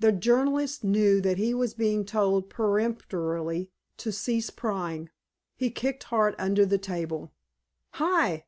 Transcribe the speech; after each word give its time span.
The 0.00 0.10
journalist 0.10 0.82
knew 0.82 1.20
that 1.20 1.38
he 1.38 1.54
was 1.54 1.74
being 1.74 2.04
told 2.04 2.50
peremptorily 2.50 3.70
to 3.98 4.10
cease 4.10 4.50
prying. 4.50 5.10
He 5.54 5.70
kicked 5.70 6.02
Hart 6.10 6.34
under 6.40 6.66
the 6.66 6.76
table. 6.76 7.30
"Hi!" 7.92 8.46